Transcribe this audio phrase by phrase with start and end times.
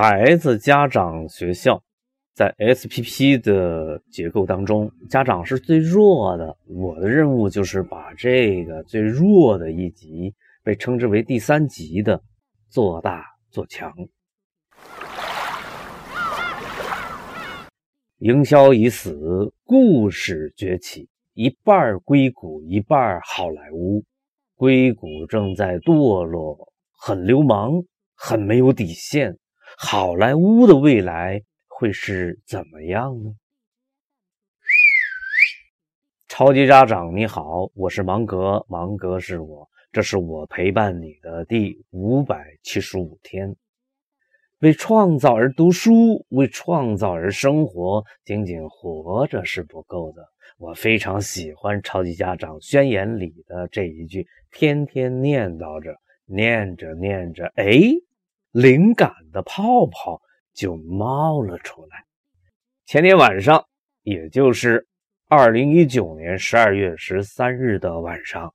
[0.00, 1.82] 孩子、家长、学校，
[2.32, 6.56] 在 SPP 的结构当中，家长是最弱的。
[6.68, 10.32] 我的任务就是把这个最弱的一级，
[10.62, 12.22] 被称之为第三级的，
[12.68, 13.92] 做大做强。
[18.18, 24.04] 营销已死，故事崛起，一半硅谷，一半好莱坞。
[24.54, 27.82] 硅谷正在堕落，很流氓，
[28.14, 29.36] 很没有底线。
[29.76, 33.34] 好莱坞的未来会是怎么样呢？
[36.28, 43.54] 超级家长你好，我是芒格，芒格是我，这是我陪伴你的第五百七十五天。
[44.60, 50.22] 为创造而读书，为创造而生活，仅仅活着是不够的。
[50.56, 55.94] 我非常喜欢《超级家长宣言》里的这一句，天天念叨着，
[56.24, 57.80] 念着念着，哎。
[58.52, 60.20] 灵感的泡泡
[60.54, 62.04] 就冒了出来。
[62.86, 63.66] 前天晚上，
[64.02, 64.86] 也就是
[65.28, 68.54] 二零一九年十二月十三日的晚上，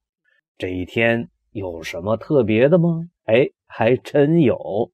[0.58, 3.08] 这一天有什么特别的吗？
[3.26, 4.92] 哎，还真有。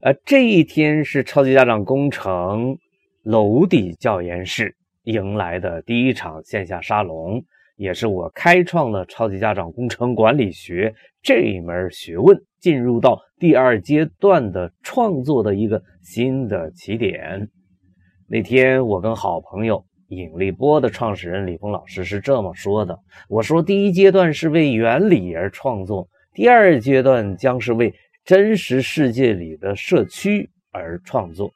[0.00, 2.78] 呃，这一天是超级家长工程
[3.22, 7.44] 楼底教研室迎来的第一场线下沙龙。
[7.76, 17.48] 也是我开创了超级家长工程管理学这一门学问，进入到第二阶段的创作的一个新的起点。
[18.28, 31.52] 那天我跟好朋友引力波的创始人李峰老师是这么说的：“我说第一阶段是为原理而创作，第二阶段将是为真实世界里的社区而创作。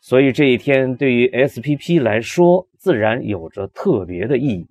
[0.00, 4.66] 所以这一天对于 SPP 来说，自然有着特别的意义。”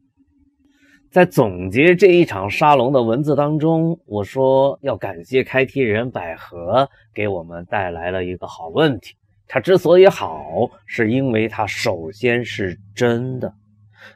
[1.10, 9.16] 在总结这一场沙龙的文字当中，我说要感谢开题人百合给我们带来了一个好问题。
[9.48, 13.54] 它之所以好，是因为它首先是真的。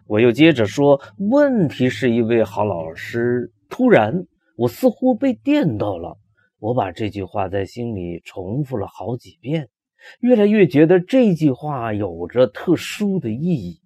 [0.05, 3.51] 我又接着说，问题是一位好老师。
[3.69, 4.25] 突然，
[4.57, 6.17] 我似乎被电到了。
[6.59, 9.69] 我把这句话在心里重复了好几遍，
[10.19, 13.79] 越来越觉得这句话有着特殊的意义。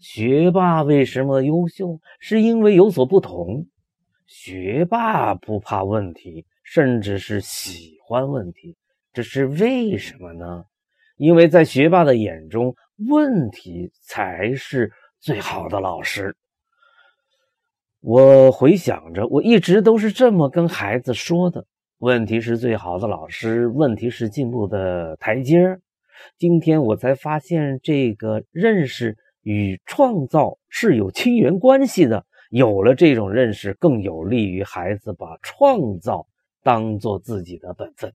[0.00, 2.00] 学霸为什么优秀？
[2.20, 3.66] 是因为有所不同。
[4.26, 8.76] 学霸不怕问题，甚至是喜欢问题，
[9.12, 10.64] 这是为什么呢？
[11.16, 12.76] 因为在学霸的眼中，
[13.08, 16.36] 问题才是最好的老师。
[18.00, 21.66] 我回想着，我一直都是这么跟孩子说的：
[21.98, 25.78] 问题是最好的老师，问题是进步的台阶
[26.36, 29.16] 今天我才发现这个认识。
[29.48, 32.26] 与创造是有亲缘关系的。
[32.50, 36.26] 有了这种认识，更有利于孩子把创造
[36.62, 38.12] 当做自己的本分。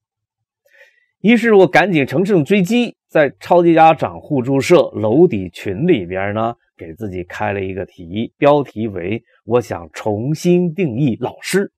[1.21, 11.71] 于是我赶紧乘胜追击，在超级家长互助社楼底群里边呢，给自己开了一个题，标题为“我想重新定义老师”。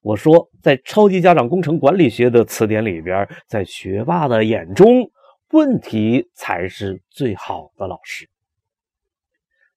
[0.00, 5.10] 我说，在超级家长工程管理学的词典里边，在学霸的眼中，
[5.50, 8.26] 问题才是最好的老师。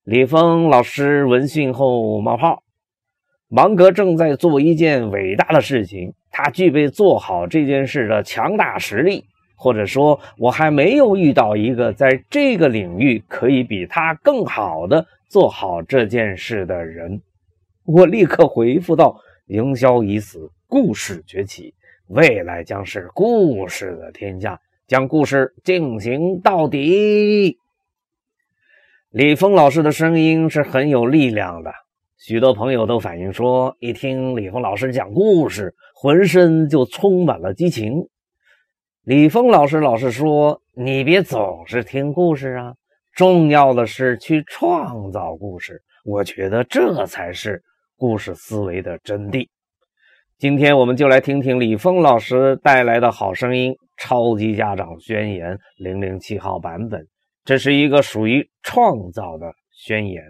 [0.07, 2.63] 李峰老师闻讯后冒泡
[3.49, 9.25] ：“芒格正在做一件伟大的事情，他具备做好这件事的强大实力，
[9.57, 17.21] 或者说，我还没有遇到一个在这个领域可以比他更好的做好这件事的人。”
[17.83, 21.73] 我立刻回复道：“营销已死，故事崛起，
[22.07, 24.57] 未来将是故事的天下，
[24.87, 27.59] 将故事进行到底。”
[29.17, 31.73] 李峰老师的声音是很有力量的，
[32.19, 38.07] 许多朋友都反映说，一听李峰老师讲故事，浑身就充满了激情。
[39.01, 42.75] 李峰老师老是说：“你别总是听故事啊，
[43.15, 47.63] 重要的是去创造故事。”我觉得这才是
[47.95, 49.47] 故事思维的真谛。
[50.37, 57.07] 今天我们就来听听李峰老师带来的好声音《超级家长宣言》零零七号版本。
[57.47, 60.21] 这是一个属于创造的宣言。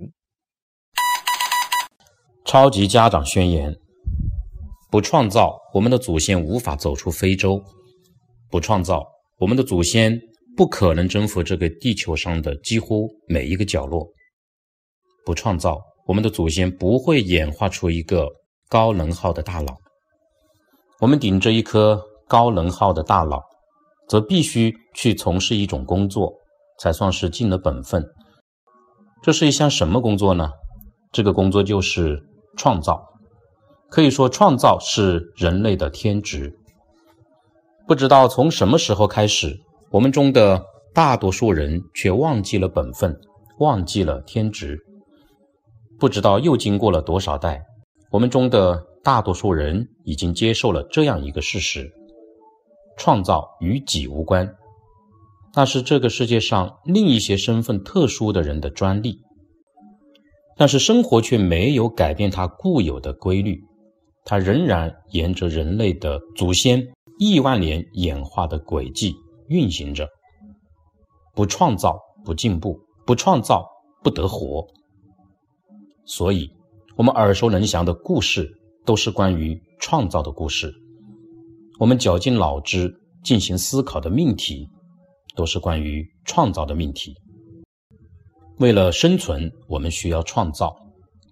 [2.45, 3.75] 超级家长宣言：
[4.91, 7.57] 不创造，我们的祖先无法走出非洲；
[8.51, 9.03] 不创造，
[9.39, 10.15] 我们的祖先
[10.55, 14.05] 不可能征服这个地球上的几乎每一个角落；
[15.25, 18.29] 不创造，我们的祖先不会演化出一个
[18.69, 19.75] 高能耗的大脑。
[20.99, 23.41] 我们顶着一颗高能耗的大脑，
[24.07, 26.31] 则必须去从事一种工作。
[26.77, 28.06] 才算是尽了本分。
[29.21, 30.51] 这是一项什么工作呢？
[31.12, 32.24] 这个工作就是
[32.56, 33.03] 创造。
[33.89, 36.53] 可以说，创造是人类的天职。
[37.88, 39.57] 不知道从什么时候开始，
[39.91, 40.62] 我们中的
[40.94, 43.18] 大多数人却忘记了本分，
[43.59, 44.77] 忘记了天职。
[45.97, 47.63] 不知道又经过了多少代，
[48.12, 51.89] 我们中的大多数人已经接受了这样一个事实：
[52.97, 54.53] 创造与己无关，
[55.53, 59.19] 那是这个世界上另一些身份特殊的人的专利。
[60.55, 63.63] 但是生活却没有改变它固有的规律，
[64.25, 66.83] 它仍然沿着人类的祖先。
[67.19, 69.15] 亿万年演化的轨迹
[69.47, 70.07] 运行着，
[71.33, 73.65] 不创造不进步，不创造
[74.03, 74.63] 不得活。
[76.05, 76.47] 所以，
[76.95, 78.47] 我们耳熟能详的故事
[78.85, 80.69] 都是关于创造的故事；
[81.79, 82.93] 我们绞尽脑汁
[83.23, 84.69] 进行思考的命题，
[85.38, 87.16] 都是关于创造的命题。
[88.57, 90.68] 为了生存，我们需要创造；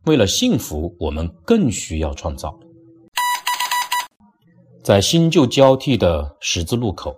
[0.05, 2.57] 为了幸福，我们更需要创造。
[4.83, 7.15] 在新旧交替的十字路口，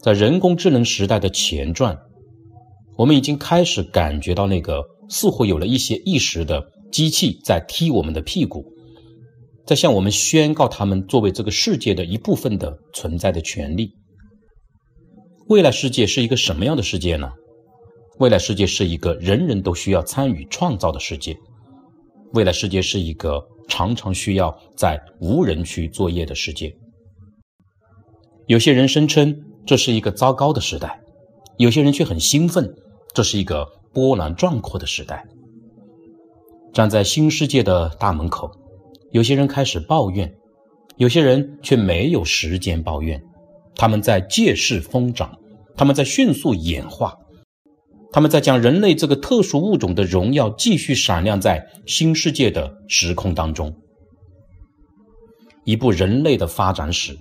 [0.00, 1.98] 在人工智能时代的前传，
[2.96, 8.64] 我们已经开始感觉到那个似乎有了一些意识的机器在踢我们的屁股，
[9.66, 13.92] 在向我们宣告他们作为这个世界的一部分的存在的权利。
[15.48, 17.32] 未来世界是一个什么样的世界呢？
[18.18, 21.36] 未来世界是一个人人都需要参与创造的世界。
[22.32, 23.46] 未来世界是一个。
[23.68, 26.72] 常常需要在无人区作业的世界，
[28.46, 31.00] 有些人声称这是一个糟糕的时代，
[31.58, 32.76] 有些人却很兴奋，
[33.12, 35.26] 这是一个波澜壮阔的时代。
[36.72, 38.52] 站在新世界的大门口，
[39.10, 40.32] 有些人开始抱怨，
[40.96, 43.20] 有些人却没有时间抱怨，
[43.76, 45.38] 他们在借势疯长，
[45.76, 47.14] 他们在迅速演化。
[48.12, 53.74] 他们在将人类这个特殊物种的荣耀继续闪亮在新世界的时空当中。
[55.64, 57.18] 一部人类的发展史，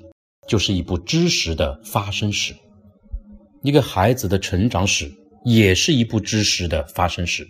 [0.47, 2.53] 就是一部知识的发生史；
[3.63, 5.11] 一个孩子的成长史，
[5.43, 7.45] 也是一部知识的发生史。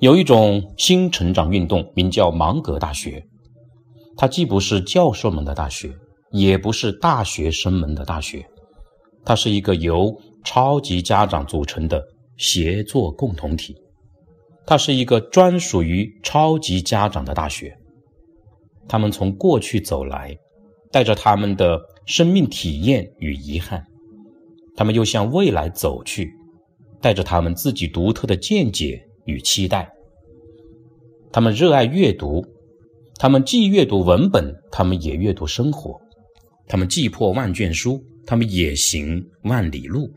[0.00, 3.24] 有一种新成长运动，名叫芒格大学，
[4.16, 5.94] 它既不是教授们的大学，
[6.34, 8.44] 也不是大学生们的大学，
[9.24, 10.14] 它是一个由。
[10.46, 13.74] 超级家长组成的协作共同体，
[14.66, 17.74] 它是一个专属于超级家长的大学。
[18.86, 20.36] 他们从过去走来，
[20.92, 23.80] 带着他们的生命体验与遗憾；
[24.76, 26.30] 他们又向未来走去，
[27.00, 29.90] 带着他们自己独特的见解与期待。
[31.32, 32.44] 他们热爱阅读，
[33.18, 35.98] 他们既阅读文本，他们也阅读生活；
[36.66, 40.12] 他们既破万卷书，他们也行万里路。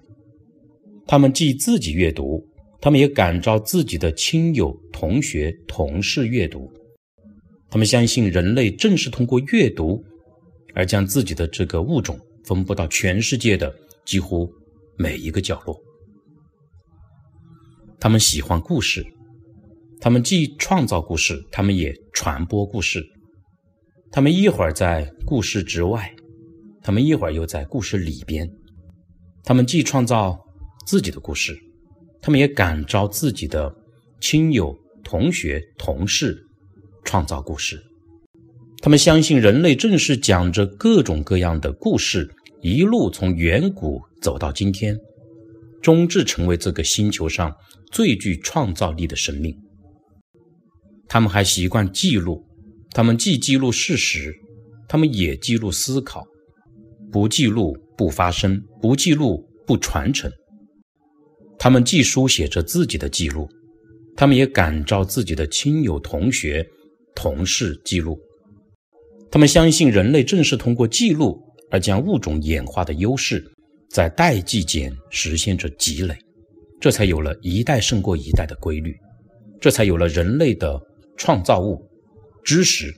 [1.06, 2.46] 他们既自己阅读，
[2.82, 6.72] 他们也感召自己的亲友、同学、同事阅读。
[7.70, 10.04] 他们相信人类正是通过阅读，
[10.74, 13.74] 而将自己的这个物种分布到全世界的
[14.06, 14.50] 几乎
[14.98, 15.78] 每一个角落。
[18.00, 19.06] 他们喜欢故事，
[20.00, 23.06] 他们既创造故事，他们也传播故事。
[24.12, 26.14] 他们一会儿在故事之外，
[26.88, 28.50] 他们一会儿又在故事里边。
[29.44, 30.42] 他们既创造。
[30.86, 31.54] 自己的故事，
[32.22, 33.76] 他们也感召自己的
[34.22, 34.74] 亲友、
[35.04, 36.48] 同学、同事
[37.04, 37.84] 创造故事。
[38.80, 44.98] 他们相信人类正是讲着各种各样的故事，一路从远古走到今天，
[45.82, 47.54] 终至成为这个星球上
[47.92, 49.54] 最具创造力的生命。
[51.10, 52.46] 他们还习惯记录，
[52.92, 54.34] 他们既记录事实，
[54.88, 56.26] 他们也记录思考。
[57.12, 60.32] 不记录不发生，不记录不传承。
[61.58, 63.50] 他们既书写着自己的记录，
[64.16, 66.66] 他们也感召自己的亲友、同学、
[67.16, 68.20] 同事记录。
[69.32, 73.44] 他们相信人类正是通过记录而将物种演化的优势，
[73.90, 76.16] 在代际间实现着积累，
[76.80, 78.96] 这才有了一代胜过一代的规律，
[79.60, 80.80] 这才有了人类的
[81.18, 81.84] 创造物
[82.44, 82.94] 知识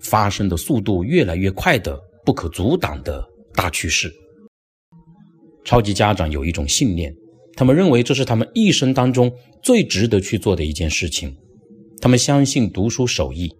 [0.00, 3.24] 发生的速度越来越快的不可阻挡的
[3.60, 4.10] 大趋势。
[5.66, 7.14] 超级家长有一种信念。
[7.56, 9.30] 他们认为这是他们一生当中
[9.62, 11.36] 最值得去做的一件事情。
[12.00, 13.50] 他们相信读书手艺，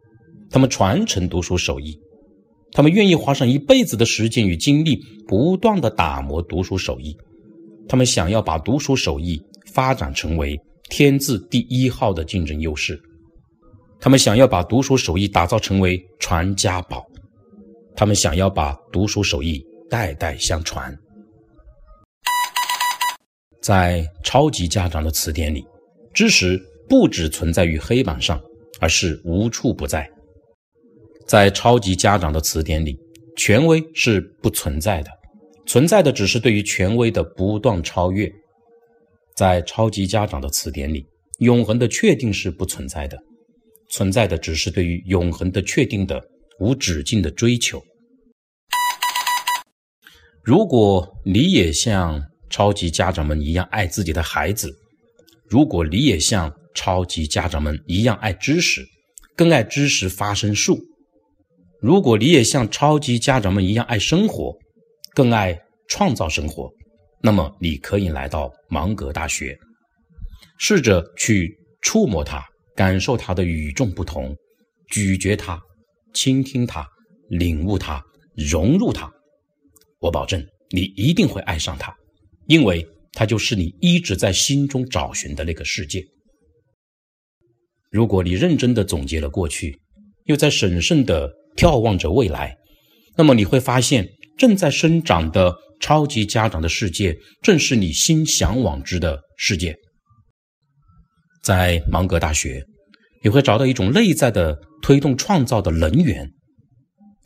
[0.49, 1.95] 他们传承读书手艺，
[2.73, 7.15] 他们愿意花上一辈子的时间与精力，不断的打磨读书手艺。
[7.87, 9.39] 他们想要把读书手艺
[9.75, 12.99] 发展成为天字第一号的竞争优势。
[14.01, 17.05] 他们想要把读书手艺打造成为传家宝。
[17.95, 20.97] 他们想要把读书手艺代代相传。
[23.61, 25.67] 在超级家长的词典里，
[26.15, 28.41] 知识不只存在于黑板上，
[28.79, 30.09] 而是无处不在。
[31.27, 32.97] 在超级家长的词典里，
[33.37, 35.11] 权威是不存在的，
[35.67, 38.31] 存在的只是对于权威的不断超越。
[39.37, 41.05] 在超级家长的词典里，
[41.41, 43.19] 永恒的确定是不存在的，
[43.91, 46.23] 存在的只是对于永恒的确定的
[46.61, 47.83] 无止境的追求。
[50.43, 54.75] 如果你也像超级家长们一样爱自己的孩子，
[55.49, 58.85] 如果你也像超级家长们一样爱知识，
[59.37, 60.81] 更爱知识发生术，
[61.81, 64.57] 如果你也像超级家长们一样爱生活，
[65.15, 66.71] 更爱创造生活，
[67.23, 69.59] 那么你可以来到芒格大学，
[70.59, 72.43] 试着去触摸它，
[72.75, 74.35] 感受它的与众不同，
[74.89, 75.61] 咀嚼它，
[76.15, 76.87] 倾听它，
[77.29, 78.03] 领悟它，
[78.35, 79.13] 融入它。
[80.01, 81.95] 我保证，你一定会爱上它，
[82.47, 86.03] 因为它就是你一直在心中找寻的那个世界。
[87.91, 89.79] 如果你认真的总结了过去，
[90.25, 92.57] 又在审慎的眺望着未来，
[93.17, 99.77] 那么你会发现，正在生长的超级家长的世界，正是你心向往之的世界。
[101.43, 102.65] 在芒格大学，
[103.23, 106.31] 你会找到一种内在的推动创造的能源。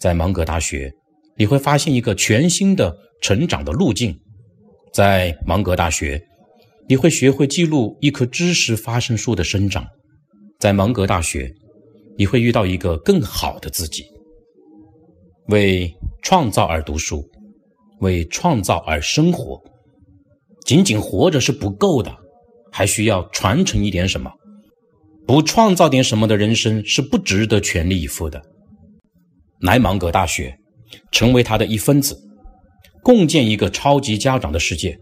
[0.01, 0.93] 在芒格大学。
[1.37, 4.17] 你会发现一个全新的成长的路径，
[4.93, 6.23] 在芒格大学，
[6.89, 9.85] 你会学会记录一棵知识发生树的生长，
[10.61, 11.53] 在芒格大学，
[12.17, 14.05] 你会遇到一个更好的自己。
[15.49, 17.29] 为创造而读书，
[18.01, 19.61] 为创造而生活，
[20.65, 22.15] 仅仅活着是不够的，
[22.71, 24.31] 还需要传承一点什么。
[25.27, 28.41] 不创造点什么的人生是不值得全力以赴的。
[29.61, 30.57] 来芒格大学。
[31.11, 32.19] 成为他的一分子，
[33.03, 34.99] 共建一个超级家长的世界。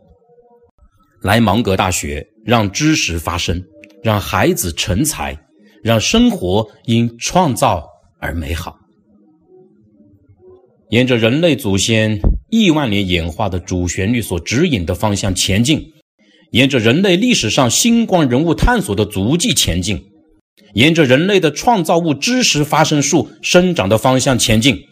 [1.23, 3.63] 来芒格大学，让知识发生，
[4.03, 5.39] 让孩子成才，
[5.83, 7.87] 让生活因创造
[8.19, 8.77] 而美好。
[10.91, 12.19] 沿着人类祖先
[12.51, 15.93] 亿万年演化的主旋律所指引的方向前进，
[16.51, 20.05] 沿着人类历史上星光人物探索的足迹前进，
[20.75, 24.83] 沿着人类的创造物知识发生树生长的方向前进。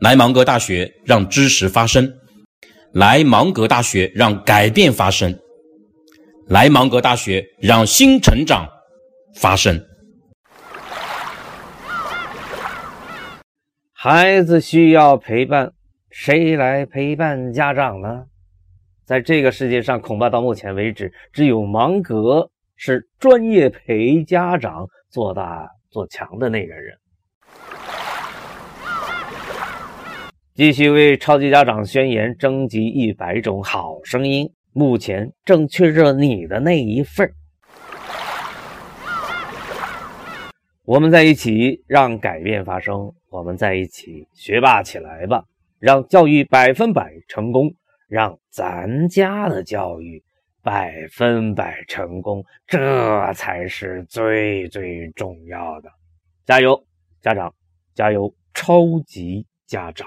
[0.00, 2.02] 来芒格大学，让知识发生；
[2.94, 5.30] 来芒格大学，让改变发生；
[6.48, 8.66] 来芒格大学，让新成长
[9.34, 9.78] 发生。
[13.92, 15.70] 孩子需要陪伴，
[16.08, 18.24] 谁来陪伴家长呢？
[19.04, 26.96] 在这个世界上，恐怕到目前为止，只有芒格是专业陪家长做大做强的那个人。
[30.60, 37.32] 继续为超级家长宣言征集一百种好声音，目前正缺着你的那一份
[40.84, 45.42] 我们在一起让改变发生，我们在一起学霸起来吧，
[45.78, 47.74] 让教育百分百成功，
[48.06, 50.22] 让咱家的教育
[50.62, 55.90] 百分百成功，这才是最最重要的。
[56.44, 56.84] 加油，
[57.22, 57.54] 家长！
[57.94, 60.06] 加油，超级家长！